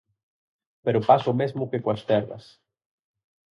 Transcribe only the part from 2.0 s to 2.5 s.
terras.